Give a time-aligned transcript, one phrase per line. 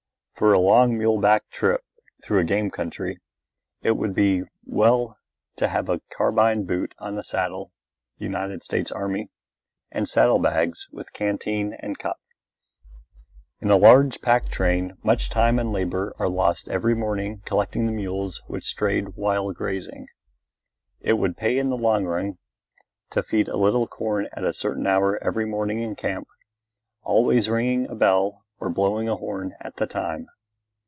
[0.35, 1.83] For a long mule back trip
[2.23, 3.19] through a game country,
[3.83, 5.19] it would be well
[5.57, 7.71] to have a carbine boot on the saddle
[8.17, 9.29] (United States Army)
[9.91, 12.17] and saddle bags with canteen and cup.
[13.59, 17.91] In a large pack train much time and labor are lost every morning collecting the
[17.91, 20.07] mules which strayed while grazing.
[21.01, 22.39] It would pay in the long run
[23.11, 26.27] to feed a little corn at a certain hour every morning in camp,
[27.03, 30.27] always ringing a bell or blowing a horn at the time.